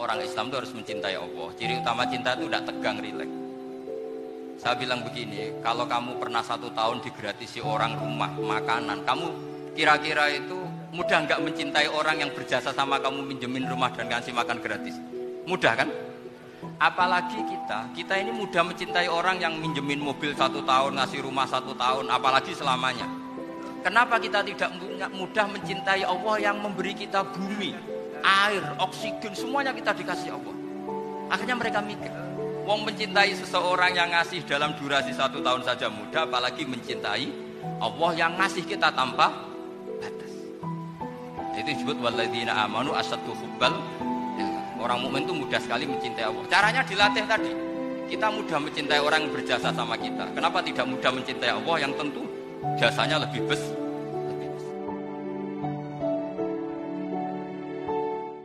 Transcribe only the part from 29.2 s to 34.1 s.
semuanya kita dikasih Allah. Akhirnya mereka mikir, Wong mencintai seseorang